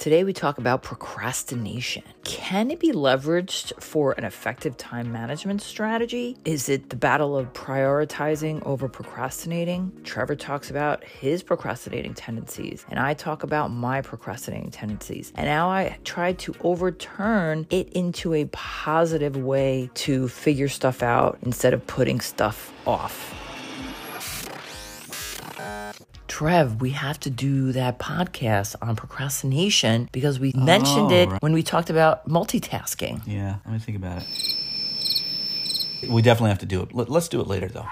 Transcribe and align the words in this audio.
Today 0.00 0.24
we 0.24 0.32
talk 0.32 0.56
about 0.56 0.82
procrastination. 0.82 2.02
Can 2.24 2.70
it 2.70 2.80
be 2.80 2.90
leveraged 2.90 3.82
for 3.82 4.12
an 4.12 4.24
effective 4.24 4.78
time 4.78 5.12
management 5.12 5.60
strategy? 5.60 6.38
Is 6.46 6.70
it 6.70 6.88
the 6.88 6.96
battle 6.96 7.36
of 7.36 7.52
prioritizing 7.52 8.64
over 8.64 8.88
procrastinating? 8.88 9.92
Trevor 10.02 10.36
talks 10.36 10.70
about 10.70 11.04
his 11.04 11.42
procrastinating 11.42 12.14
tendencies, 12.14 12.86
and 12.88 12.98
I 12.98 13.12
talk 13.12 13.42
about 13.42 13.72
my 13.72 14.00
procrastinating 14.00 14.70
tendencies. 14.70 15.34
And 15.36 15.44
now 15.44 15.68
I 15.68 15.98
try 16.02 16.32
to 16.32 16.54
overturn 16.62 17.66
it 17.68 17.90
into 17.90 18.32
a 18.32 18.46
positive 18.46 19.36
way 19.36 19.90
to 19.96 20.28
figure 20.28 20.68
stuff 20.68 21.02
out 21.02 21.38
instead 21.42 21.74
of 21.74 21.86
putting 21.86 22.22
stuff 22.22 22.72
off. 22.86 23.49
Trev, 26.40 26.80
we 26.80 26.92
have 26.92 27.20
to 27.20 27.28
do 27.28 27.70
that 27.72 27.98
podcast 27.98 28.74
on 28.80 28.96
procrastination 28.96 30.08
because 30.10 30.40
we 30.40 30.54
mentioned 30.56 31.12
it 31.12 31.28
oh, 31.28 31.32
right. 31.32 31.42
when 31.42 31.52
we 31.52 31.62
talked 31.62 31.90
about 31.90 32.26
multitasking. 32.26 33.20
Yeah, 33.26 33.56
let 33.66 33.74
me 33.74 33.78
think 33.78 33.98
about 33.98 34.22
it. 34.22 34.28
We 36.08 36.22
definitely 36.22 36.48
have 36.48 36.60
to 36.60 36.64
do 36.64 36.80
it. 36.80 36.94
Let- 36.94 37.10
Let's 37.10 37.28
do 37.28 37.42
it 37.42 37.46
later, 37.46 37.68
though. 37.68 37.84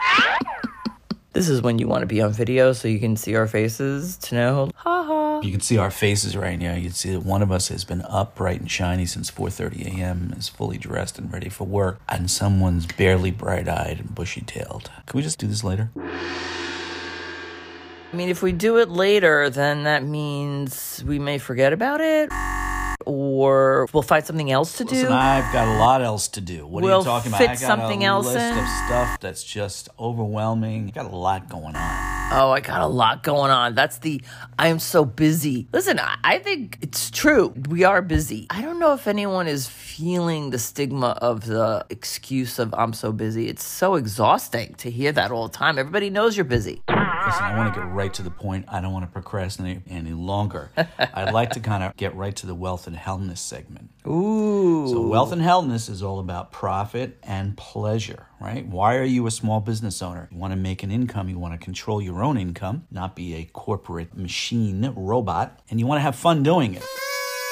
This 1.34 1.50
is 1.50 1.60
when 1.60 1.78
you 1.78 1.88
want 1.88 2.00
to 2.00 2.06
be 2.06 2.22
on 2.22 2.32
video 2.32 2.72
so 2.72 2.88
you 2.88 2.98
can 2.98 3.16
see 3.16 3.34
our 3.34 3.46
faces 3.46 4.16
to 4.16 4.34
know, 4.34 4.70
ha 4.76 5.02
ha. 5.02 5.40
You 5.42 5.52
can 5.52 5.60
see 5.60 5.76
our 5.76 5.90
faces 5.90 6.34
right 6.34 6.58
now. 6.58 6.74
You 6.74 6.84
can 6.84 6.92
see 6.92 7.10
that 7.12 7.26
one 7.26 7.42
of 7.42 7.52
us 7.52 7.68
has 7.68 7.84
been 7.84 8.00
up 8.08 8.34
bright 8.34 8.60
and 8.60 8.70
shiny 8.70 9.04
since 9.04 9.30
4:30 9.30 9.98
a.m. 9.98 10.32
is 10.38 10.48
fully 10.48 10.78
dressed 10.78 11.18
and 11.18 11.30
ready 11.30 11.50
for 11.50 11.64
work, 11.64 12.00
and 12.08 12.30
someone's 12.30 12.86
barely 12.86 13.30
bright-eyed 13.30 14.00
and 14.00 14.14
bushy-tailed. 14.14 14.90
Can 15.04 15.18
we 15.18 15.22
just 15.22 15.38
do 15.38 15.46
this 15.46 15.62
later? 15.62 15.90
I 18.10 18.16
mean, 18.16 18.30
if 18.30 18.42
we 18.42 18.52
do 18.52 18.78
it 18.78 18.88
later, 18.88 19.50
then 19.50 19.82
that 19.84 20.02
means 20.02 21.04
we 21.06 21.18
may 21.18 21.36
forget 21.36 21.74
about 21.74 22.00
it 22.00 22.30
or 23.04 23.88
we'll 23.92 24.02
find 24.02 24.24
something 24.24 24.50
else 24.50 24.78
to 24.78 24.84
do. 24.84 24.94
Listen, 24.94 25.12
I've 25.12 25.50
got 25.52 25.68
a 25.68 25.78
lot 25.78 26.02
else 26.02 26.28
to 26.28 26.40
do. 26.40 26.66
What 26.66 26.82
are 26.82 26.86
We'll 26.86 26.98
you 26.98 27.04
talking 27.04 27.30
about? 27.30 27.40
I 27.42 27.46
got 27.46 27.58
something 27.58 28.04
a 28.04 28.06
else 28.06 28.26
list 28.26 28.38
in. 28.38 28.58
of 28.58 28.68
stuff 28.86 29.20
that's 29.20 29.42
just 29.44 29.88
overwhelming. 29.98 30.88
I 30.88 30.90
got 30.90 31.10
a 31.12 31.16
lot 31.16 31.48
going 31.48 31.74
on. 31.76 32.18
Oh, 32.30 32.50
I 32.50 32.60
got 32.60 32.82
a 32.82 32.86
lot 32.86 33.22
going 33.22 33.50
on. 33.50 33.74
That's 33.74 33.98
the 33.98 34.20
I 34.58 34.68
am 34.68 34.78
so 34.78 35.04
busy. 35.06 35.66
Listen, 35.72 35.98
I 35.98 36.38
think 36.38 36.78
it's 36.82 37.10
true. 37.10 37.54
We 37.68 37.84
are 37.84 38.02
busy. 38.02 38.46
I 38.50 38.60
don't 38.60 38.78
know 38.78 38.92
if 38.92 39.06
anyone 39.06 39.48
is 39.48 39.66
feeling 39.66 40.50
the 40.50 40.58
stigma 40.58 41.16
of 41.22 41.46
the 41.46 41.86
excuse 41.88 42.58
of 42.58 42.74
I'm 42.74 42.92
so 42.92 43.12
busy. 43.12 43.48
It's 43.48 43.64
so 43.64 43.94
exhausting 43.94 44.74
to 44.74 44.90
hear 44.90 45.12
that 45.12 45.30
all 45.30 45.48
the 45.48 45.56
time. 45.56 45.78
Everybody 45.78 46.10
knows 46.10 46.36
you're 46.36 46.44
busy. 46.44 46.82
Listen, 47.28 47.44
I 47.44 47.58
want 47.58 47.74
to 47.74 47.78
get 47.78 47.86
right 47.90 48.14
to 48.14 48.22
the 48.22 48.30
point. 48.30 48.64
I 48.68 48.80
don't 48.80 48.94
want 48.94 49.04
to 49.04 49.12
procrastinate 49.12 49.82
any 49.86 50.12
longer. 50.12 50.70
I'd 50.98 51.34
like 51.34 51.50
to 51.50 51.60
kind 51.60 51.84
of 51.84 51.94
get 51.94 52.16
right 52.16 52.34
to 52.36 52.46
the 52.46 52.54
wealth 52.54 52.86
and 52.86 52.96
healthness 52.96 53.36
segment. 53.36 53.90
Ooh. 54.06 54.88
So, 54.88 55.06
wealth 55.06 55.30
and 55.30 55.42
healthness 55.42 55.90
is 55.90 56.02
all 56.02 56.20
about 56.20 56.52
profit 56.52 57.18
and 57.22 57.54
pleasure, 57.54 58.28
right? 58.40 58.66
Why 58.66 58.96
are 58.96 59.04
you 59.04 59.26
a 59.26 59.30
small 59.30 59.60
business 59.60 60.00
owner? 60.00 60.30
You 60.32 60.38
want 60.38 60.52
to 60.52 60.56
make 60.56 60.82
an 60.82 60.90
income, 60.90 61.28
you 61.28 61.38
want 61.38 61.52
to 61.52 61.62
control 61.62 62.00
your 62.00 62.22
own 62.22 62.38
income, 62.38 62.86
not 62.90 63.14
be 63.14 63.34
a 63.34 63.44
corporate 63.44 64.16
machine 64.16 64.90
robot, 64.96 65.60
and 65.68 65.78
you 65.78 65.86
want 65.86 65.98
to 65.98 66.02
have 66.04 66.16
fun 66.16 66.42
doing 66.42 66.76
it. 66.76 66.84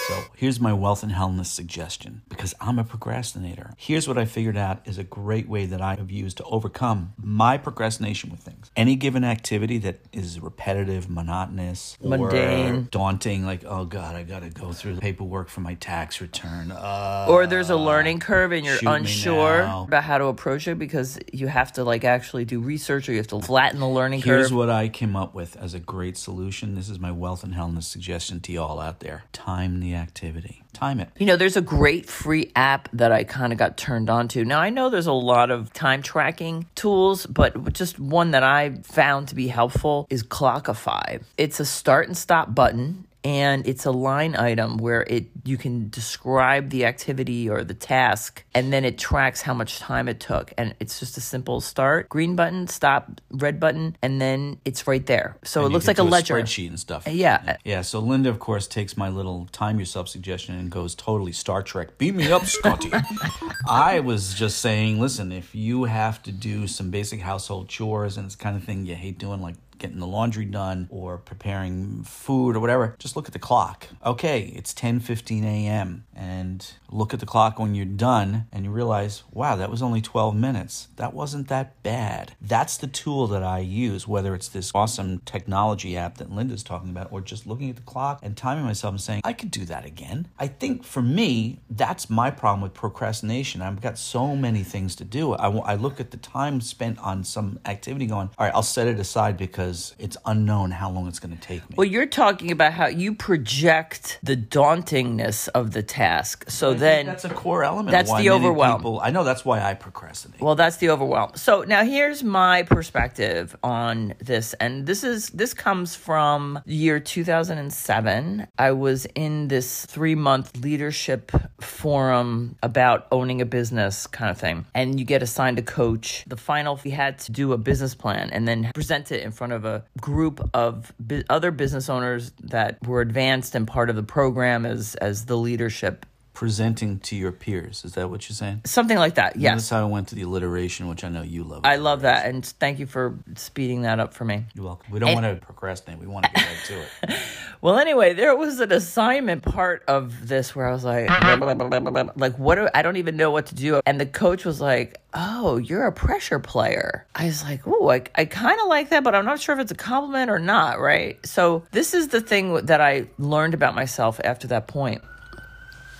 So 0.07 0.23
here's 0.37 0.61
my 0.61 0.73
wealth 0.73 1.03
and 1.03 1.11
healthness 1.11 1.47
suggestion 1.47 2.23
because 2.29 2.55
I'm 2.61 2.79
a 2.79 2.85
procrastinator. 2.85 3.73
Here's 3.77 4.07
what 4.07 4.17
I 4.17 4.25
figured 4.25 4.57
out 4.57 4.87
is 4.87 4.99
a 4.99 5.05
great 5.05 5.49
way 5.49 5.67
that 5.67 5.81
I 5.81 5.97
have 5.97 6.13
used 6.13 6.37
to 6.37 6.45
overcome 6.45 7.15
my 7.21 7.59
procrastination 7.59 8.31
with 8.31 8.39
things. 8.39 8.71
Any 8.77 8.95
given 8.95 9.25
activity 9.25 9.79
that 9.79 9.99
is 10.13 10.39
repetitive, 10.39 11.11
monotonous, 11.11 11.99
or 12.01 12.11
Mundane. 12.11 12.87
daunting, 12.93 13.45
like, 13.45 13.65
oh 13.65 13.85
God, 13.85 14.15
I 14.15 14.23
got 14.23 14.43
to 14.43 14.49
go 14.49 14.73
through 14.73 14.95
the 14.95 15.01
paperwork 15.01 15.49
for 15.49 15.61
my 15.61 15.75
tax 15.75 16.21
return. 16.21 16.71
Uh, 16.71 17.27
or 17.29 17.49
there's 17.49 17.71
a 17.71 17.77
learning 17.77 18.21
curve 18.21 18.53
and 18.53 18.65
you're 18.65 18.79
unsure 18.87 19.63
about 19.63 20.05
how 20.05 20.19
to 20.19 20.27
approach 20.27 20.69
it 20.69 20.79
because 20.79 21.19
you 21.33 21.49
have 21.49 21.73
to 21.73 21.83
like 21.83 22.05
actually 22.05 22.45
do 22.45 22.61
research 22.61 23.09
or 23.09 23.13
you 23.13 23.19
have 23.19 23.27
to 23.27 23.41
flatten 23.41 23.81
the 23.81 23.89
learning 23.89 24.21
Here's 24.21 24.27
curve. 24.27 24.39
Here's 24.39 24.53
what 24.53 24.71
I 24.71 24.89
came 24.89 25.17
up 25.17 25.35
with 25.35 25.57
as 25.57 25.75
a 25.75 25.81
great 25.81 26.17
solution. 26.17 26.77
This 26.77 26.89
is 26.89 27.01
my 27.01 27.11
wealth 27.11 27.43
and 27.43 27.55
healthness 27.55 27.85
suggestion 27.85 28.39
to 28.43 28.53
y'all 28.53 28.79
out 28.79 29.01
there. 29.01 29.25
Time 29.33 29.81
the 29.81 29.96
activity. 29.97 30.63
Time 30.73 31.01
it. 31.01 31.09
You 31.19 31.27
know, 31.27 31.37
there's 31.37 31.57
a 31.57 31.63
great 31.63 32.07
free 32.07 32.53
app 32.55 32.89
that 32.93 33.11
I 33.11 33.25
kind 33.25 33.53
of 33.53 33.59
got 33.59 33.79
turned 33.79 34.11
on 34.11 34.29
to. 34.29 34.45
Now, 34.45 34.61
I 34.61 34.69
know 34.69 34.91
there's 34.91 35.07
a 35.07 35.13
lot 35.13 35.51
of 35.51 35.73
time 35.73 36.03
tracking 36.03 36.67
tools, 36.75 37.25
but 37.25 37.73
just 37.73 37.99
one 37.99 38.33
that 38.33 38.43
I 38.43 38.77
found 38.83 39.29
to 39.29 39.35
be 39.35 39.49
helpful 39.49 40.07
is 40.11 40.23
Clockify. 40.23 41.23
It's 41.39 41.61
a 41.61 41.65
start 41.65 42.09
and 42.09 42.17
stop 42.17 42.55
button. 42.55 43.06
And 43.27 43.67
it's 43.67 43.85
a 43.87 43.91
line 43.91 44.37
item 44.37 44.77
where 44.77 45.03
it 45.03 45.27
you 45.45 45.57
can 45.57 45.91
describe 45.91 46.71
the 46.71 46.85
activity 46.85 47.51
or 47.51 47.65
the 47.65 47.75
task, 47.75 48.45
and 48.55 48.73
then 48.73 48.85
it 48.85 48.99
tracks 48.99 49.43
how 49.43 49.53
much 49.53 49.81
time 49.81 50.07
it 50.07 50.21
took. 50.21 50.53
And 50.57 50.77
it's 50.79 51.01
just 51.01 51.17
a 51.17 51.21
simple 51.21 51.61
start, 51.61 52.09
green 52.09 52.37
button, 52.37 52.69
stop, 52.69 53.21
red 53.33 53.59
button, 53.59 53.97
and 54.01 54.21
then 54.21 54.61
it's 54.65 54.87
right 54.87 55.05
there. 55.07 55.37
So 55.43 55.63
And 55.65 55.71
it 55.71 55.75
looks 55.75 55.89
like 55.89 55.99
a 55.99 56.03
do 56.03 56.09
ledger. 56.09 56.35
spreadsheet 56.35 56.69
and 56.69 56.79
stuff. 56.79 57.09
Yeah. 57.09 57.57
Yeah. 57.65 57.83
So 57.83 57.99
Linda, 57.99 58.31
of 58.31 58.39
course, 58.39 58.69
takes 58.69 58.97
my 58.97 59.09
little 59.09 59.49
time 59.51 59.81
yourself 59.81 60.09
suggestion 60.09 60.55
and 60.55 60.71
goes 60.71 60.95
totally 60.95 61.33
Star 61.33 61.65
Trek. 61.65 61.99
Beam 61.99 62.19
me 62.19 62.31
up, 62.31 62.45
Scotty. 62.47 62.93
I 63.69 63.99
was 63.99 64.35
just 64.35 64.59
saying, 64.61 65.01
listen, 65.01 65.33
if 65.33 65.53
you 65.53 65.85
have 65.85 66.23
to 66.23 66.31
do 66.31 66.69
some 66.69 66.93
basic 66.93 67.21
household 67.23 67.69
chores 67.69 68.17
and 68.17 68.27
it's 68.27 68.37
the 68.37 68.43
kind 68.45 68.57
of 68.57 68.63
thing 68.63 68.87
you 68.87 68.95
hate 68.95 69.19
doing, 69.19 69.43
like 69.43 69.57
getting 69.79 69.99
the 69.99 70.07
laundry 70.07 70.45
done 70.45 70.89
or 70.91 71.19
preparing 71.19 72.03
food 72.03 72.57
or 72.57 72.61
whatever, 72.61 72.95
just 72.99 73.17
look 73.17 73.27
at 73.27 73.33
the 73.33 73.39
clock. 73.39 73.87
Okay, 74.05 74.53
it's 74.57 74.73
10 74.75 75.01
15 75.01 75.45
a.m. 75.45 76.05
And 76.15 76.67
look 76.91 77.13
at 77.13 77.21
the 77.21 77.27
clock 77.27 77.59
when 77.59 77.75
you're 77.75 77.85
done 77.85 78.47
and 78.53 78.65
you 78.65 78.71
realize, 78.71 79.25
wow, 79.33 79.57
that 79.57 79.71
was 79.71 79.83
only 79.83 80.01
12 80.01 80.35
minutes. 80.35 80.89
That 80.97 81.15
wasn't 81.15 81.49
that 81.49 81.83
bad. 81.83 82.33
That's 82.41 82.77
the 82.77 82.87
tool 82.87 83.27
that 83.29 83.43
I 83.43 83.59
use, 83.59 84.09
whether 84.09 84.35
it's 84.35 84.49
this 84.49 84.73
awesome 84.75 85.21
technology 85.21 85.97
app 85.97 86.19
that 86.19 86.31
Linda's 86.31 86.63
talking 86.63 86.91
about 86.91 87.09
or 87.11 87.21
just 87.21 87.47
looking 87.47 87.71
at 87.71 87.77
the 87.77 87.83
clock 87.83 88.21
and 88.23 88.37
timing 88.37 88.65
myself 88.65 88.93
and 88.93 89.01
saying, 89.01 89.21
I 89.25 89.33
could 89.33 89.51
do 89.51 89.65
that 89.67 89.85
again. 89.85 90.29
I 90.39 90.47
think 90.47 90.85
for 90.85 91.03
me, 91.03 91.61
that's 91.69 92.09
my 92.09 92.31
problem 92.31 92.63
with 92.63 92.75
procrastination. 92.75 93.63
I've 93.63 93.81
got 93.81 93.99
so 93.99 94.35
many 94.35 94.63
things 94.63 94.97
to 94.97 95.05
do. 95.05 95.35
I, 95.35 95.49
I 95.49 95.75
look 95.75 96.01
at 96.01 96.11
the 96.11 96.17
time 96.17 96.61
spent 96.61 96.99
on 96.99 97.25
some 97.25 97.59
activity 97.65 98.07
going, 98.07 98.31
all 98.39 98.47
right, 98.47 98.55
I'll 98.55 98.63
set 98.63 98.87
it 98.87 98.99
aside 98.99 99.37
because 99.37 99.66
it's 99.99 100.17
unknown 100.25 100.71
how 100.71 100.91
long 100.91 101.09
it's 101.09 101.19
going 101.19 101.37
to 101.37 101.41
take 101.41 101.69
me. 101.69 101.75
Well, 101.77 101.87
you're 101.87 102.07
talking 102.07 102.51
about 102.51 102.73
how 102.73 102.87
you 102.87 103.15
project 103.15 104.19
the 104.23 104.37
dauntingness 104.37 105.49
of 105.49 105.73
the 105.73 105.83
task. 105.83 106.45
So 106.49 106.69
I 106.69 106.71
think 106.71 106.81
then 106.81 107.07
that's 107.07 107.25
a 107.25 107.31
core 107.31 107.65
element. 107.65 107.91
that's 107.91 108.15
the 108.15 108.31
overwhelm. 108.31 108.81
People, 108.81 109.01
I 109.03 109.11
know 109.11 109.25
that's 109.25 109.45
why 109.45 109.63
I 109.63 109.75
procrastinate. 109.75 110.41
Well, 110.41 110.55
that's 110.55 110.77
the 110.79 110.91
overwhelm. 110.91 111.33
So 111.35 111.63
now 111.63 111.85
here's 111.85 112.23
my 112.23 112.63
perspective 112.63 113.57
on 113.63 114.15
this, 114.19 114.55
and 114.55 114.87
this 114.87 115.05
is 115.05 115.31
this 115.31 115.55
comes 115.55 115.95
from 115.95 116.61
year 116.67 117.01
2007. 117.01 118.47
I 118.59 118.73
was 118.73 119.07
in 119.15 119.49
this 119.49 119.87
three 119.87 120.15
month 120.15 120.57
leadership 120.59 121.33
forum 121.61 122.57
about 122.63 123.07
owning 123.11 123.41
a 123.41 123.47
business 123.47 124.07
kind 124.07 124.31
of 124.31 124.39
thing, 124.39 124.67
and 124.75 124.99
you 124.99 125.07
get 125.07 125.23
assigned 125.23 125.59
a 125.59 125.63
coach. 125.63 126.25
The 126.27 126.37
final, 126.37 126.79
we 126.85 126.91
had 126.91 127.19
to 127.21 127.33
do 127.33 127.53
a 127.53 127.59
business 127.59 127.95
plan 127.95 128.31
and 128.31 128.47
then 128.47 128.71
present 128.75 129.13
it 129.13 129.23
in 129.23 129.33
front 129.33 129.53
of 129.53 129.56
a 129.65 129.85
group 130.01 130.51
of 130.55 130.93
bu- 130.99 131.23
other 131.31 131.51
business 131.51 131.89
owners 131.89 132.33
that 132.43 132.85
were 132.87 133.01
advanced 133.01 133.55
and 133.55 133.67
part 133.67 133.91
of 133.91 133.97
the 133.97 134.03
program 134.03 134.67
as 134.67 134.95
as 134.97 135.27
the 135.27 135.37
leadership. 135.37 136.07
Presenting 136.37 136.99
to 136.99 137.17
your 137.17 137.33
peers. 137.33 137.83
Is 137.83 137.95
that 137.95 138.11
what 138.11 138.29
you're 138.29 138.37
saying? 138.37 138.61
Something 138.67 138.99
like 138.99 139.15
that. 139.15 139.37
Yes. 139.37 139.55
That's 139.55 139.71
how 139.71 139.81
I 139.81 139.91
went 139.91 140.09
to 140.09 140.15
the 140.15 140.21
alliteration, 140.21 140.87
which 140.87 141.03
I 141.03 141.09
know 141.09 141.23
you 141.23 141.43
love. 141.45 141.63
I 141.65 141.77
love 141.77 142.03
that, 142.03 142.27
and 142.27 142.45
thank 142.45 142.79
you 142.79 142.85
for 142.85 143.19
speeding 143.37 143.83
that 143.83 144.01
up 144.01 144.13
for 144.13 144.27
me. 144.27 144.45
You're 144.55 144.67
welcome. 144.67 144.93
We 144.93 144.99
don't 144.99 145.15
want 145.15 145.25
to 145.25 145.37
procrastinate. 145.37 145.99
We 145.99 146.07
want 146.07 146.27
to 146.27 146.33
get 146.33 146.47
right 146.47 146.65
to 146.67 146.81
it. 147.15 147.19
Well, 147.63 147.79
anyway, 147.79 148.13
there 148.13 148.37
was 148.37 148.61
an 148.61 148.71
assignment 148.71 149.43
part 149.43 149.83
of 149.89 150.29
this 150.29 150.55
where 150.55 150.69
I 150.69 150.73
was 150.73 150.85
like, 150.85 151.09
like 152.17 152.39
what? 152.39 152.55
Do, 152.57 152.69
I 152.75 152.83
don't 152.83 152.99
even 152.99 153.17
know 153.17 153.31
what 153.31 153.47
to 153.47 153.55
do. 153.55 153.81
And 153.87 153.99
the 153.99 154.07
coach 154.07 154.45
was 154.45 154.61
like, 154.61 155.01
"Oh, 155.15 155.57
you're 155.57 155.87
a 155.87 155.93
pressure 155.93 156.39
player." 156.39 157.07
I 157.15 157.25
was 157.25 157.43
like, 157.43 157.63
"Oh, 157.67 157.91
I, 157.91 158.03
I 158.15 158.27
kind 158.27 158.61
of 158.61 158.69
like 158.69 158.91
that, 158.91 159.03
but 159.03 159.15
I'm 159.15 159.25
not 159.25 159.41
sure 159.41 159.55
if 159.55 159.61
it's 159.61 159.73
a 159.73 159.77
compliment 159.77 160.31
or 160.31 160.39
not." 160.39 160.81
Right. 160.81 161.25
So 161.27 161.65
this 161.73 161.95
is 161.95 162.09
the 162.09 162.21
thing 162.21 162.67
that 162.67 162.83
I 162.83 163.07
learned 163.19 163.55
about 163.55 163.75
myself 163.75 164.21
after 164.23 164.47
that 164.49 164.69
point. 164.69 165.03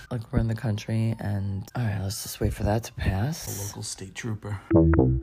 Like 0.09 0.21
we're 0.31 0.39
in 0.39 0.47
the 0.47 0.55
country, 0.55 1.15
and 1.19 1.67
all 1.75 1.83
right, 1.83 1.99
let's 2.01 2.23
just 2.23 2.39
wait 2.39 2.53
for 2.53 2.63
that 2.63 2.85
to 2.85 2.93
pass. 2.93 3.45
A 3.61 3.67
local 3.67 3.83
state 3.83 4.15
trooper. 4.15 4.57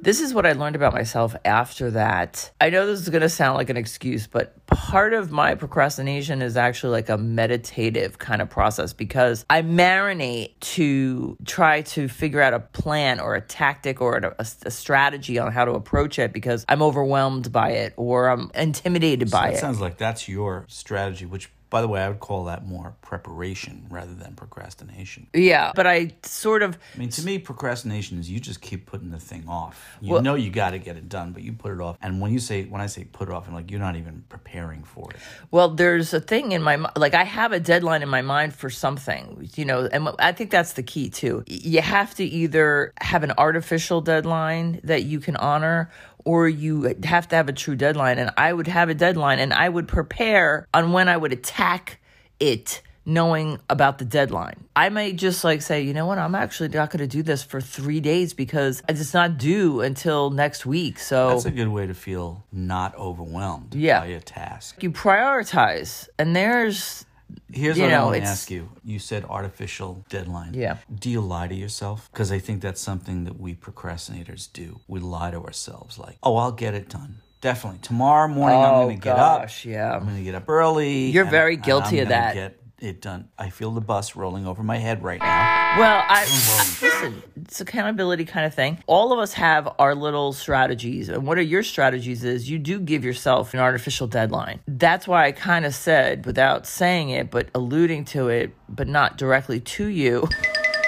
This 0.02 0.20
is 0.20 0.34
what 0.34 0.44
I 0.44 0.52
learned 0.52 0.76
about 0.76 0.92
myself 0.92 1.34
after 1.42 1.90
that. 1.92 2.50
I 2.60 2.68
know 2.68 2.84
this 2.86 3.00
is 3.00 3.08
going 3.08 3.22
to 3.22 3.30
sound 3.30 3.56
like 3.56 3.70
an 3.70 3.78
excuse, 3.78 4.26
but 4.26 4.66
part 4.66 5.14
of 5.14 5.30
my 5.30 5.54
procrastination 5.54 6.42
is 6.42 6.58
actually 6.58 6.90
like 6.92 7.08
a 7.08 7.16
meditative 7.16 8.18
kind 8.18 8.42
of 8.42 8.50
process 8.50 8.92
because 8.92 9.46
I 9.48 9.62
marinate 9.62 10.60
to 10.74 11.38
try 11.46 11.80
to 11.80 12.06
figure 12.06 12.42
out 12.42 12.52
a 12.52 12.60
plan 12.60 13.20
or 13.20 13.36
a 13.36 13.40
tactic 13.40 14.02
or 14.02 14.18
a, 14.18 14.34
a- 14.38 14.46
a 14.66 14.70
strategy 14.70 15.38
on 15.38 15.50
how 15.50 15.64
to 15.64 15.72
approach 15.72 16.18
it 16.18 16.30
because 16.34 16.66
I'm 16.68 16.82
overwhelmed 16.82 17.50
by 17.50 17.70
it 17.70 17.94
or 17.96 18.28
I'm 18.28 18.50
intimidated 18.54 19.30
by 19.30 19.48
That 19.48 19.54
it. 19.56 19.60
sounds 19.60 19.80
like 19.80 19.96
that's 19.96 20.28
your 20.28 20.66
strategy, 20.68 21.24
which, 21.24 21.50
By 21.74 21.80
the 21.80 21.88
way, 21.88 22.02
I 22.02 22.08
would 22.08 22.20
call 22.20 22.44
that 22.44 22.64
more 22.64 22.94
preparation 23.02 23.88
rather 23.90 24.14
than 24.14 24.36
procrastination. 24.36 25.26
Yeah, 25.34 25.72
but 25.74 25.88
I 25.88 26.12
sort 26.22 26.62
of 26.62 26.78
I 26.94 26.98
mean, 26.98 27.08
to 27.08 27.24
me, 27.24 27.40
procrastination 27.40 28.16
is 28.20 28.30
you 28.30 28.38
just 28.38 28.60
keep 28.60 28.86
putting 28.86 29.10
the 29.10 29.18
thing 29.18 29.42
off. 29.48 29.98
You 30.00 30.22
know 30.22 30.36
you 30.36 30.50
got 30.50 30.70
to 30.70 30.78
get 30.78 30.96
it 30.96 31.08
done, 31.08 31.32
but 31.32 31.42
you 31.42 31.52
put 31.52 31.72
it 31.72 31.80
off. 31.80 31.98
And 32.00 32.20
when 32.20 32.32
you 32.32 32.38
say, 32.38 32.62
when 32.66 32.80
I 32.80 32.86
say 32.86 33.02
put 33.02 33.28
it 33.28 33.34
off, 33.34 33.48
I'm 33.48 33.54
like, 33.54 33.72
you're 33.72 33.80
not 33.80 33.96
even 33.96 34.22
preparing 34.28 34.84
for 34.84 35.10
it. 35.10 35.16
Well, 35.50 35.68
there's 35.68 36.14
a 36.14 36.20
thing 36.20 36.52
in 36.52 36.62
my 36.62 36.76
like 36.94 37.14
I 37.14 37.24
have 37.24 37.50
a 37.50 37.58
deadline 37.58 38.04
in 38.04 38.08
my 38.08 38.22
mind 38.22 38.54
for 38.54 38.70
something, 38.70 39.50
you 39.56 39.64
know, 39.64 39.88
and 39.90 40.10
I 40.20 40.30
think 40.30 40.52
that's 40.52 40.74
the 40.74 40.84
key 40.84 41.10
too. 41.10 41.42
You 41.48 41.82
have 41.82 42.14
to 42.14 42.24
either 42.24 42.92
have 43.00 43.24
an 43.24 43.32
artificial 43.36 44.00
deadline 44.00 44.80
that 44.84 45.02
you 45.02 45.18
can 45.18 45.34
honor 45.34 45.90
or 46.24 46.48
you 46.48 46.94
have 47.04 47.28
to 47.28 47.36
have 47.36 47.48
a 47.48 47.52
true 47.52 47.76
deadline 47.76 48.18
and 48.18 48.30
I 48.36 48.52
would 48.52 48.66
have 48.66 48.88
a 48.88 48.94
deadline 48.94 49.38
and 49.38 49.52
I 49.52 49.68
would 49.68 49.86
prepare 49.88 50.66
on 50.72 50.92
when 50.92 51.08
I 51.08 51.16
would 51.16 51.32
attack 51.32 52.00
it 52.40 52.80
knowing 53.06 53.58
about 53.68 53.98
the 53.98 54.04
deadline. 54.06 54.64
I 54.74 54.88
might 54.88 55.16
just 55.16 55.44
like 55.44 55.60
say, 55.60 55.82
you 55.82 55.92
know 55.92 56.06
what, 56.06 56.18
I'm 56.18 56.34
actually 56.34 56.70
not 56.70 56.88
going 56.90 57.00
to 57.00 57.06
do 57.06 57.22
this 57.22 57.42
for 57.42 57.60
3 57.60 58.00
days 58.00 58.32
because 58.32 58.82
it's 58.88 59.12
not 59.12 59.36
due 59.36 59.82
until 59.82 60.30
next 60.30 60.64
week. 60.64 60.98
So 60.98 61.28
That's 61.28 61.44
a 61.44 61.50
good 61.50 61.68
way 61.68 61.86
to 61.86 61.92
feel 61.92 62.42
not 62.50 62.94
overwhelmed 62.96 63.74
Yeah. 63.74 64.00
by 64.00 64.06
a 64.06 64.20
task. 64.20 64.82
you 64.82 64.90
prioritize 64.90 66.08
and 66.18 66.34
there's 66.34 67.04
Here's 67.52 67.76
You 67.76 67.84
what 67.84 67.90
know, 67.90 68.02
I 68.02 68.04
want 68.04 68.16
to 68.16 68.22
ask 68.22 68.50
you. 68.50 68.68
You 68.84 68.98
said 68.98 69.24
artificial 69.24 70.04
deadline. 70.08 70.54
Yeah. 70.54 70.78
Do 70.94 71.08
you 71.10 71.20
lie 71.20 71.48
to 71.48 71.54
yourself? 71.54 72.08
Because 72.12 72.32
I 72.32 72.38
think 72.38 72.60
that's 72.62 72.80
something 72.80 73.24
that 73.24 73.38
we 73.38 73.54
procrastinators 73.54 74.52
do. 74.52 74.80
We 74.88 75.00
lie 75.00 75.30
to 75.30 75.40
ourselves 75.42 75.98
like, 75.98 76.16
oh, 76.22 76.36
I'll 76.36 76.52
get 76.52 76.74
it 76.74 76.88
done. 76.88 77.18
Definitely. 77.40 77.80
Tomorrow 77.82 78.28
morning, 78.28 78.58
I'm 78.58 78.74
Oh, 78.74 78.84
going 78.84 78.96
to 78.98 79.02
get 79.04 79.16
up. 79.18 79.42
gosh, 79.42 79.64
yeah. 79.66 79.94
I'm 79.94 80.04
going 80.04 80.16
to 80.16 80.22
get 80.22 80.34
up 80.34 80.48
early. 80.48 81.06
You're 81.06 81.24
and- 81.24 81.30
very 81.30 81.56
guilty 81.56 81.98
I'm 81.98 82.04
of 82.04 82.08
that. 82.08 82.34
Get 82.34 82.60
it 82.80 83.00
done. 83.00 83.28
I 83.38 83.50
feel 83.50 83.70
the 83.70 83.80
bus 83.80 84.16
rolling 84.16 84.46
over 84.46 84.62
my 84.62 84.78
head 84.78 85.02
right 85.02 85.20
now. 85.20 85.76
Well, 85.78 86.04
I 86.08 86.22
listen. 86.82 87.22
It's 87.44 87.60
accountability 87.60 88.24
kind 88.24 88.46
of 88.46 88.54
thing. 88.54 88.78
All 88.86 89.12
of 89.12 89.18
us 89.18 89.34
have 89.34 89.68
our 89.78 89.94
little 89.94 90.32
strategies, 90.32 91.08
and 91.10 91.26
what 91.26 91.36
are 91.36 91.42
your 91.42 91.62
strategies? 91.62 92.24
Is 92.24 92.48
you 92.48 92.58
do 92.58 92.80
give 92.80 93.04
yourself 93.04 93.52
an 93.52 93.60
artificial 93.60 94.06
deadline. 94.06 94.60
That's 94.66 95.06
why 95.06 95.26
I 95.26 95.32
kind 95.32 95.66
of 95.66 95.74
said, 95.74 96.24
without 96.24 96.66
saying 96.66 97.10
it, 97.10 97.30
but 97.30 97.48
alluding 97.54 98.06
to 98.06 98.28
it, 98.28 98.54
but 98.68 98.88
not 98.88 99.18
directly 99.18 99.60
to 99.60 99.86
you, 99.86 100.26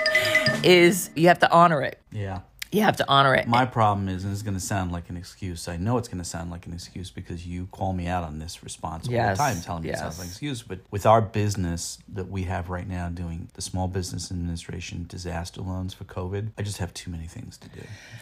is 0.64 1.11
you 1.14 1.29
have 1.29 1.41
to 1.41 1.50
honor 1.53 1.82
it. 1.82 2.00
Yeah. 2.11 2.41
You 2.76 2.82
have 2.82 2.96
to 2.96 3.08
honor 3.08 3.34
it. 3.34 3.49
My 3.49 3.64
problem 3.64 4.06
is, 4.06 4.25
and 4.25 4.34
it's 4.34 4.43
going 4.43 4.52
to 4.52 4.61
sound 4.61 4.93
like 4.93 5.08
an 5.08 5.17
excuse. 5.17 5.67
I 5.67 5.78
know 5.78 5.96
it's 5.96 6.08
going 6.08 6.23
to 6.23 6.28
sound 6.28 6.50
like 6.50 6.67
an 6.67 6.75
excuse 6.75 7.11
because 7.11 7.46
you 7.46 7.69
call 7.69 7.94
me 7.94 8.06
out 8.06 8.23
on 8.23 8.38
this 8.38 8.62
response 8.62 9.06
all 9.08 9.14
Yes, 9.14 9.38
the 9.38 9.44
time, 9.44 9.61
telling 9.62 9.82
me 9.84 9.88
it 9.88 9.96
sounds 9.96 10.19
like 10.19 10.26
an 10.26 10.31
excuse. 10.31 10.61
But 10.61 10.81
with 10.90 11.06
our 11.06 11.23
business 11.23 11.99
that 12.06 12.28
we 12.28 12.43
have 12.43 12.69
right 12.69 12.87
now, 12.87 13.08
doing 13.08 13.49
the 13.55 13.62
Small 13.62 13.88
Business 13.88 14.31
Administration 14.31 15.06
disaster 15.08 15.62
loans 15.62 15.94
for 15.94 16.05
COVID, 16.05 16.50
I 16.58 16.62
just 16.62 16.76
have 16.76 16.93
too 16.93 17.11
many 17.11 17.26
things 17.26 17.56
to 17.56 17.69
do, 17.70 17.81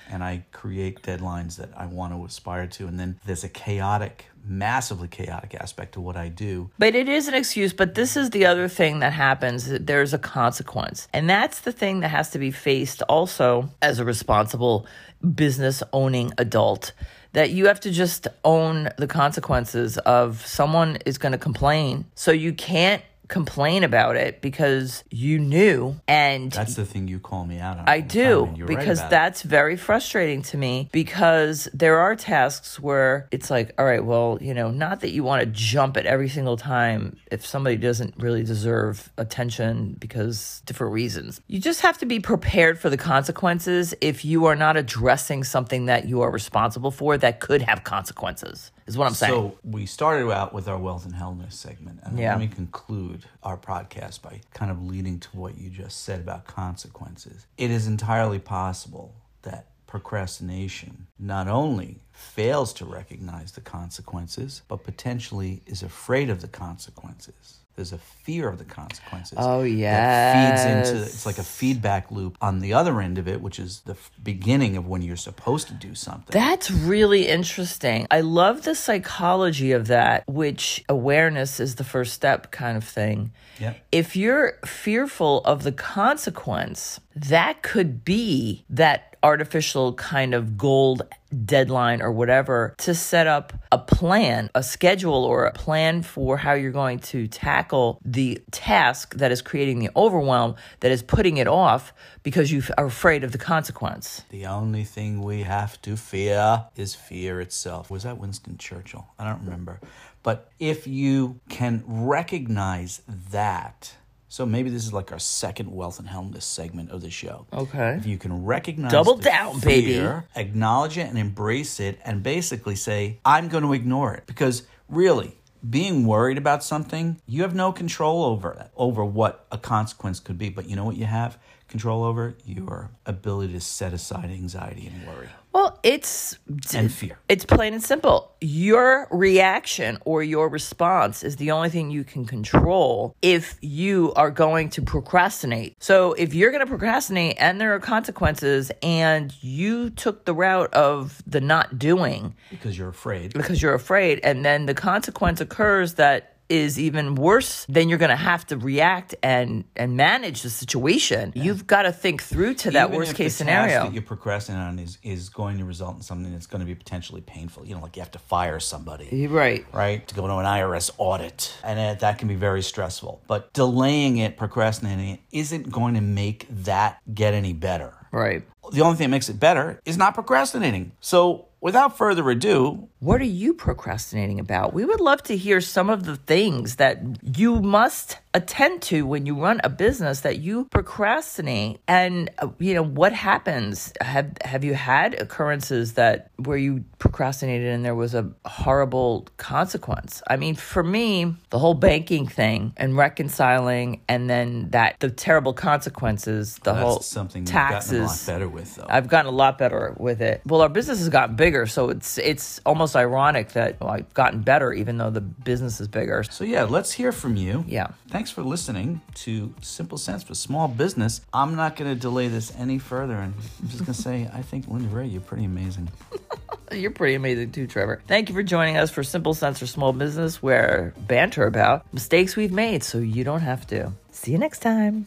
and 0.08 0.22
I 0.22 0.44
create 0.52 1.02
deadlines 1.02 1.56
that 1.56 1.70
I 1.76 1.86
want 1.86 2.12
to 2.12 2.24
aspire 2.24 2.68
to, 2.68 2.86
and 2.86 3.00
then 3.00 3.18
there's 3.26 3.42
a 3.42 3.48
chaotic, 3.48 4.26
massively 4.44 5.08
chaotic 5.08 5.54
aspect 5.54 5.94
to 5.94 6.00
what 6.00 6.16
I 6.16 6.28
do. 6.28 6.70
But 6.78 6.94
it 6.94 7.08
is 7.08 7.28
an 7.28 7.34
excuse. 7.34 7.72
But 7.72 7.94
this 7.94 8.16
is 8.16 8.30
the 8.30 8.46
other 8.46 8.68
thing 8.68 9.00
that 9.00 9.12
happens. 9.12 9.66
There's 9.66 10.12
a 10.12 10.18
consequence. 10.18 11.08
And 11.12 11.28
that's 11.28 11.60
the 11.60 11.72
thing 11.72 12.00
that 12.00 12.08
has 12.08 12.30
to 12.30 12.38
be 12.38 12.50
faced 12.50 13.02
also 13.02 13.70
as 13.80 13.98
a 13.98 14.04
responsible 14.04 14.86
business 15.34 15.82
owning 15.92 16.32
adult. 16.38 16.92
That 17.32 17.50
you 17.50 17.66
have 17.66 17.80
to 17.80 17.90
just 17.90 18.28
own 18.44 18.90
the 18.96 19.08
consequences 19.08 19.98
of 19.98 20.46
someone 20.46 20.98
is 21.04 21.18
going 21.18 21.32
to 21.32 21.38
complain. 21.38 22.04
So 22.14 22.30
you 22.30 22.52
can't 22.52 23.02
complain 23.28 23.84
about 23.84 24.16
it 24.16 24.40
because 24.40 25.04
you 25.10 25.38
knew 25.38 25.96
and 26.06 26.52
That's 26.52 26.74
the 26.74 26.84
thing 26.84 27.08
you 27.08 27.18
call 27.18 27.44
me 27.44 27.58
out 27.58 27.78
on. 27.78 27.88
I 27.88 28.00
do 28.00 28.46
time, 28.46 28.56
right 28.56 28.66
because 28.66 29.00
it. 29.00 29.10
that's 29.10 29.42
very 29.42 29.76
frustrating 29.76 30.42
to 30.42 30.56
me 30.56 30.88
because 30.92 31.68
there 31.72 31.98
are 31.98 32.14
tasks 32.16 32.78
where 32.78 33.28
it's 33.30 33.50
like, 33.50 33.74
all 33.78 33.84
right, 33.84 34.04
well, 34.04 34.38
you 34.40 34.54
know, 34.54 34.70
not 34.70 35.00
that 35.00 35.10
you 35.10 35.24
want 35.24 35.40
to 35.40 35.46
jump 35.46 35.96
at 35.96 36.06
every 36.06 36.28
single 36.28 36.56
time 36.56 37.16
if 37.30 37.46
somebody 37.46 37.76
doesn't 37.76 38.14
really 38.18 38.42
deserve 38.42 39.10
attention 39.16 39.96
because 39.98 40.62
different 40.66 40.92
reasons. 40.92 41.40
You 41.46 41.60
just 41.60 41.80
have 41.80 41.98
to 41.98 42.06
be 42.06 42.20
prepared 42.20 42.78
for 42.78 42.90
the 42.90 42.96
consequences 42.96 43.94
if 44.00 44.24
you 44.24 44.46
are 44.46 44.56
not 44.56 44.76
addressing 44.76 45.44
something 45.44 45.86
that 45.86 46.06
you 46.06 46.20
are 46.20 46.30
responsible 46.30 46.90
for 46.90 47.16
that 47.18 47.40
could 47.40 47.62
have 47.62 47.84
consequences. 47.84 48.70
Is 48.86 48.98
what 48.98 49.06
I'm 49.06 49.14
saying. 49.14 49.32
So 49.32 49.58
we 49.64 49.86
started 49.86 50.30
out 50.30 50.52
with 50.52 50.68
our 50.68 50.78
wealth 50.78 51.06
and 51.06 51.14
wellness 51.14 51.54
segment, 51.54 52.00
and 52.02 52.18
Yeah. 52.18 52.32
let 52.32 52.40
me 52.40 52.48
conclude 52.48 53.24
our 53.42 53.56
podcast 53.56 54.20
by 54.20 54.40
kind 54.52 54.70
of 54.70 54.82
leading 54.82 55.18
to 55.20 55.28
what 55.36 55.56
you 55.56 55.70
just 55.70 56.02
said 56.02 56.20
about 56.20 56.46
consequences. 56.46 57.46
It 57.56 57.70
is 57.70 57.86
entirely 57.86 58.38
possible 58.38 59.14
that 59.42 59.68
procrastination 59.86 61.06
not 61.18 61.48
only 61.48 62.02
fails 62.12 62.72
to 62.74 62.84
recognize 62.84 63.52
the 63.52 63.60
consequences, 63.60 64.62
but 64.68 64.84
potentially 64.84 65.62
is 65.66 65.82
afraid 65.82 66.28
of 66.28 66.40
the 66.40 66.48
consequences. 66.48 67.60
There's 67.76 67.92
a 67.92 67.98
fear 67.98 68.48
of 68.48 68.58
the 68.58 68.64
consequences. 68.64 69.36
Oh, 69.40 69.62
That 69.66 70.82
feeds 70.82 70.90
into 70.92 71.02
it's 71.04 71.26
like 71.26 71.38
a 71.38 71.42
feedback 71.42 72.10
loop 72.12 72.38
on 72.40 72.60
the 72.60 72.72
other 72.72 73.00
end 73.00 73.18
of 73.18 73.26
it, 73.26 73.40
which 73.40 73.58
is 73.58 73.80
the 73.80 73.92
f- 73.94 74.10
beginning 74.22 74.76
of 74.76 74.86
when 74.86 75.02
you're 75.02 75.16
supposed 75.16 75.66
to 75.68 75.74
do 75.74 75.94
something. 75.94 76.32
That's 76.32 76.70
really 76.70 77.26
interesting. 77.26 78.06
I 78.12 78.20
love 78.20 78.62
the 78.62 78.76
psychology 78.76 79.72
of 79.72 79.88
that, 79.88 80.22
which 80.28 80.84
awareness 80.88 81.58
is 81.58 81.74
the 81.74 81.84
first 81.84 82.12
step 82.14 82.52
kind 82.52 82.76
of 82.76 82.84
thing. 82.84 83.32
Yeah. 83.58 83.74
If 83.90 84.14
you're 84.14 84.54
fearful 84.64 85.42
of 85.44 85.64
the 85.64 85.72
consequence, 85.72 87.00
that 87.16 87.62
could 87.62 88.04
be 88.04 88.64
that 88.70 89.13
artificial 89.24 89.94
kind 89.94 90.34
of 90.34 90.58
gold 90.58 91.02
deadline 91.44 92.02
or 92.02 92.12
whatever 92.12 92.74
to 92.78 92.94
set 92.94 93.26
up 93.26 93.52
a 93.72 93.78
plan, 93.78 94.50
a 94.54 94.62
schedule, 94.62 95.24
or 95.24 95.46
a 95.46 95.52
plan 95.52 96.02
for 96.02 96.36
how 96.36 96.52
you're 96.52 96.70
going 96.70 97.00
to 97.00 97.26
tackle 97.26 97.98
the 98.04 98.40
task 98.50 99.14
that 99.14 99.32
is 99.32 99.42
creating 99.42 99.80
the 99.80 99.90
overwhelm, 99.96 100.54
that 100.80 100.92
is 100.92 101.02
putting 101.02 101.38
it 101.38 101.48
off 101.48 101.92
because 102.22 102.52
you 102.52 102.62
are 102.78 102.86
afraid 102.86 103.24
of 103.24 103.32
the 103.32 103.38
consequence. 103.38 104.22
The 104.28 104.46
only 104.46 104.84
thing 104.84 105.22
we 105.22 105.42
have 105.42 105.80
to 105.82 105.96
fear 105.96 106.66
is 106.76 106.94
fear 106.94 107.40
itself. 107.40 107.90
Was 107.90 108.04
that 108.04 108.18
Winston 108.18 108.58
Churchill? 108.58 109.06
I 109.18 109.24
don't 109.24 109.44
remember. 109.44 109.80
But 110.22 110.50
if 110.60 110.86
you 110.86 111.40
can 111.48 111.82
recognize 111.86 113.02
that, 113.30 113.94
so 114.34 114.44
maybe 114.44 114.68
this 114.68 114.84
is 114.84 114.92
like 114.92 115.12
our 115.12 115.18
second 115.20 115.70
wealth 115.70 116.00
and 116.00 116.08
wellness 116.08 116.42
segment 116.42 116.90
of 116.90 117.02
the 117.02 117.08
show. 117.08 117.46
Okay. 117.52 117.94
If 117.94 118.04
you 118.04 118.18
can 118.18 118.44
recognize 118.44 118.90
Double 118.90 119.16
down, 119.16 119.60
baby. 119.60 120.04
acknowledge 120.34 120.98
it 120.98 121.06
and 121.06 121.16
embrace 121.16 121.78
it, 121.78 122.00
and 122.04 122.20
basically 122.20 122.74
say, 122.74 123.20
I'm 123.24 123.46
going 123.46 123.62
to 123.62 123.72
ignore 123.72 124.12
it. 124.12 124.26
Because 124.26 124.64
really, 124.88 125.38
being 125.70 126.04
worried 126.04 126.36
about 126.36 126.64
something, 126.64 127.20
you 127.28 127.42
have 127.42 127.54
no 127.54 127.70
control 127.70 128.24
over 128.24 128.56
that, 128.58 128.72
over 128.76 129.04
what 129.04 129.46
a 129.52 129.56
consequence 129.56 130.18
could 130.18 130.36
be. 130.36 130.48
But 130.48 130.68
you 130.68 130.74
know 130.74 130.84
what 130.84 130.96
you 130.96 131.04
have 131.04 131.38
control 131.68 132.02
over? 132.02 132.34
Your 132.44 132.90
ability 133.06 133.52
to 133.52 133.60
set 133.60 133.92
aside 133.92 134.32
anxiety 134.32 134.88
and 134.92 135.06
worry. 135.06 135.28
Well, 135.54 135.78
it's 135.84 136.36
And 136.74 136.92
fear. 136.92 137.16
It's 137.28 137.44
plain 137.44 137.74
and 137.74 137.82
simple. 137.82 138.34
Your 138.40 139.06
reaction 139.12 139.98
or 140.04 140.20
your 140.24 140.48
response 140.48 141.22
is 141.22 141.36
the 141.36 141.52
only 141.52 141.70
thing 141.70 141.92
you 141.92 142.02
can 142.02 142.26
control 142.26 143.14
if 143.22 143.56
you 143.60 144.12
are 144.16 144.32
going 144.32 144.68
to 144.70 144.82
procrastinate. 144.82 145.76
So, 145.80 146.12
if 146.14 146.34
you're 146.34 146.50
going 146.50 146.60
to 146.62 146.66
procrastinate 146.66 147.36
and 147.38 147.60
there 147.60 147.72
are 147.72 147.78
consequences 147.78 148.72
and 148.82 149.32
you 149.42 149.90
took 149.90 150.24
the 150.24 150.34
route 150.34 150.74
of 150.74 151.22
the 151.24 151.40
not 151.40 151.78
doing 151.78 152.34
Because 152.50 152.76
you're 152.76 152.88
afraid. 152.88 153.32
because 153.32 153.62
you're 153.62 153.74
afraid 153.74 154.18
and 154.24 154.44
then 154.44 154.66
the 154.66 154.74
consequence 154.74 155.40
occurs 155.40 155.94
that 155.94 156.33
is 156.54 156.78
even 156.78 157.14
worse 157.14 157.66
then 157.68 157.88
you're 157.88 157.98
going 157.98 158.10
to 158.10 158.16
have 158.16 158.46
to 158.46 158.56
react 158.56 159.14
and 159.22 159.64
and 159.76 159.96
manage 159.96 160.42
the 160.42 160.50
situation 160.50 161.32
you've 161.34 161.66
got 161.66 161.82
to 161.82 161.92
think 161.92 162.22
through 162.22 162.54
to 162.54 162.70
that 162.70 162.88
Even 162.88 162.96
worst 162.96 163.14
case 163.14 163.34
scenario 163.34 163.84
that 163.84 163.92
you're 163.92 164.02
procrastinating 164.02 164.66
on 164.66 164.78
is, 164.78 164.98
is 165.02 165.28
going 165.28 165.58
to 165.58 165.64
result 165.64 165.96
in 165.96 166.02
something 166.02 166.32
that's 166.32 166.46
going 166.46 166.60
to 166.60 166.66
be 166.66 166.74
potentially 166.74 167.20
painful. 167.20 167.66
You 167.66 167.74
know, 167.74 167.80
like 167.80 167.96
you 167.96 168.02
have 168.02 168.12
to 168.12 168.18
fire 168.18 168.60
somebody. 168.60 169.26
Right 169.26 169.64
right? 169.72 170.06
To 170.08 170.14
go 170.14 170.26
to 170.26 170.34
an 170.34 170.46
IRS 170.46 170.90
audit. 170.98 171.54
And 171.62 171.78
uh, 171.78 171.94
that 172.00 172.18
can 172.18 172.28
be 172.28 172.34
very 172.34 172.62
stressful. 172.62 173.22
But 173.26 173.52
delaying 173.52 174.18
it, 174.18 174.36
procrastinating 174.36 175.08
it, 175.10 175.20
isn't 175.32 175.70
going 175.70 175.94
to 175.94 176.00
make 176.00 176.46
that 176.64 177.00
get 177.12 177.34
any 177.34 177.52
better. 177.52 177.94
right 178.12 178.42
The 178.72 178.80
only 178.80 178.96
thing 178.96 179.06
that 179.06 179.16
makes 179.16 179.28
it 179.28 179.38
better 179.38 179.80
is 179.84 179.96
not 179.96 180.14
procrastinating. 180.14 180.92
So, 181.00 181.48
without 181.64 181.96
further 181.96 182.28
ado, 182.28 182.90
What 183.00 183.22
are 183.22 183.24
you 183.42 183.54
procrastinating 183.54 184.38
about? 184.38 184.74
We 184.74 184.84
would 184.84 185.00
love 185.00 185.22
to 185.24 185.36
hear 185.36 185.62
some 185.62 185.88
of 185.88 186.04
the 186.04 186.16
things 186.16 186.76
that 186.76 187.00
you 187.38 187.60
must 187.60 188.18
attend 188.34 188.82
to 188.82 189.06
when 189.06 189.26
you 189.26 189.40
run 189.40 189.60
a 189.64 189.68
business 189.68 190.20
that 190.20 190.38
you 190.38 190.64
procrastinate 190.66 191.80
and 191.88 192.30
uh, 192.38 192.48
you 192.58 192.74
know 192.74 192.82
what 192.84 193.12
happens 193.12 193.92
have 194.00 194.32
have 194.42 194.64
you 194.64 194.74
had 194.74 195.14
occurrences 195.14 195.94
that 195.94 196.30
where 196.36 196.58
you 196.58 196.84
procrastinated 196.98 197.68
and 197.68 197.84
there 197.84 197.94
was 197.94 198.14
a 198.14 198.30
horrible 198.44 199.26
consequence 199.36 200.22
i 200.28 200.36
mean 200.36 200.54
for 200.54 200.82
me 200.82 201.34
the 201.50 201.58
whole 201.58 201.74
banking 201.74 202.26
thing 202.26 202.72
and 202.76 202.96
reconciling 202.96 204.00
and 204.08 204.28
then 204.28 204.68
that 204.70 204.98
the 205.00 205.10
terrible 205.10 205.52
consequences 205.52 206.56
the 206.64 206.72
That's 206.72 206.82
whole 206.82 207.00
something 207.00 207.44
taxes 207.44 207.92
you've 207.92 208.00
gotten 208.00 208.04
a 208.04 208.06
lot 208.06 208.26
better 208.26 208.48
with, 208.48 208.74
though. 208.74 208.86
I've 208.88 209.08
gotten 209.08 209.32
a 209.32 209.36
lot 209.36 209.58
better 209.58 209.94
with 209.98 210.20
it. 210.20 210.42
Well, 210.46 210.60
our 210.62 210.68
business 210.68 210.98
has 210.98 211.08
gotten 211.08 211.36
bigger, 211.36 211.66
so 211.66 211.90
it's 211.90 212.18
it's 212.18 212.60
almost 212.66 212.96
ironic 212.96 213.52
that 213.52 213.80
well, 213.80 213.90
I've 213.90 214.12
gotten 214.14 214.40
better 214.40 214.72
even 214.72 214.98
though 214.98 215.10
the 215.10 215.20
business 215.20 215.80
is 215.80 215.88
bigger. 215.88 216.22
So 216.24 216.44
yeah, 216.44 216.64
let's 216.64 216.92
hear 216.92 217.12
from 217.12 217.36
you. 217.36 217.64
Yeah. 217.66 217.88
Thanks 218.24 218.32
for 218.32 218.42
listening 218.42 219.02
to 219.16 219.52
Simple 219.60 219.98
Sense 219.98 220.22
for 220.22 220.34
Small 220.34 220.66
Business. 220.66 221.20
I'm 221.34 221.56
not 221.56 221.76
going 221.76 221.94
to 221.94 222.00
delay 222.00 222.28
this 222.28 222.54
any 222.56 222.78
further, 222.78 223.16
and 223.16 223.34
I'm 223.60 223.68
just 223.68 223.80
going 223.80 223.94
to 223.94 224.00
say 224.00 224.30
I 224.32 224.40
think 224.40 224.66
Linda 224.66 224.88
Rey, 224.88 225.08
you're 225.08 225.20
pretty 225.20 225.44
amazing. 225.44 225.90
You're 226.72 226.90
pretty 226.90 227.16
amazing 227.16 227.52
too, 227.52 227.66
Trevor. 227.66 228.00
Thank 228.08 228.30
you 228.30 228.34
for 228.34 228.42
joining 228.42 228.78
us 228.78 228.90
for 228.90 229.04
Simple 229.04 229.34
Sense 229.34 229.58
for 229.58 229.66
Small 229.66 229.92
Business, 229.92 230.42
where 230.42 230.94
banter 230.96 231.46
about 231.46 231.84
mistakes 231.92 232.34
we've 232.34 232.50
made 232.50 232.82
so 232.82 232.96
you 232.96 233.24
don't 233.24 233.42
have 233.42 233.66
to. 233.66 233.92
See 234.10 234.32
you 234.32 234.38
next 234.38 234.60
time. 234.60 235.06